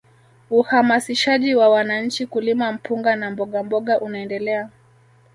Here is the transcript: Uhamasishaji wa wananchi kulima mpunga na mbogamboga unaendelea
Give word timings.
Uhamasishaji 0.49 1.55
wa 1.55 1.69
wananchi 1.69 2.25
kulima 2.27 2.71
mpunga 2.71 3.15
na 3.15 3.31
mbogamboga 3.31 3.99
unaendelea 3.99 4.69